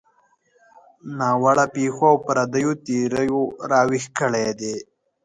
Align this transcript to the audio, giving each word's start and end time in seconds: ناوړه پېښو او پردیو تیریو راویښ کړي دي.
ناوړه 1.17 1.65
پېښو 1.75 2.05
او 2.11 2.17
پردیو 2.25 2.71
تیریو 2.85 3.41
راویښ 3.71 4.05
کړي 4.19 4.47
دي. 4.59 4.75